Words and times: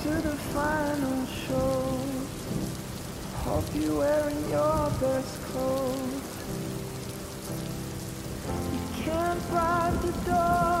to 0.00 0.08
the 0.08 0.36
final 0.54 1.26
show. 1.26 1.98
Hope 3.44 3.64
you're 3.74 3.98
wearing 3.98 4.50
your 4.50 4.90
best 5.00 5.42
clothes. 5.44 6.28
You 8.72 9.04
can't 9.04 9.50
bribe 9.50 10.00
the 10.00 10.12
door. 10.30 10.71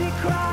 he 0.00 0.10
cried. 0.22 0.49